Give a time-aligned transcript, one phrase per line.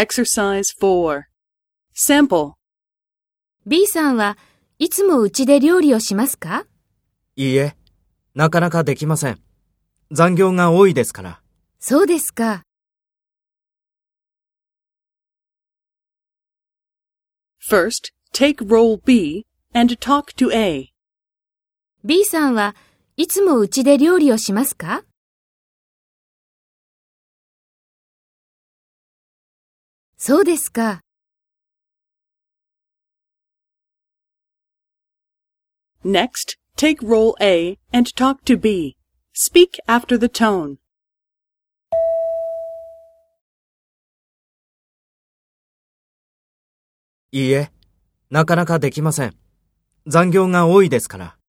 [0.00, 1.24] Exercise 4.
[1.94, 2.52] Sample.
[3.66, 4.38] B さんは
[4.78, 6.64] いつもうちで料理をしますか？
[7.36, 7.76] いいえ、
[8.34, 9.38] なかなかできません。
[10.10, 11.42] 残業が多いですから。
[11.80, 12.62] そうですか。
[17.70, 19.44] First, take role B
[19.74, 20.94] and talk to A.
[22.04, 22.74] B さんは
[23.18, 25.04] いつもうちで料理をしますか？
[30.22, 31.00] そうですか。
[36.04, 38.98] Next, take role A and talk to B.
[39.32, 40.76] Speak after the tone.
[47.32, 47.70] いいえ、
[48.28, 49.34] なかなかできません。
[50.06, 51.39] 残業が多いですから。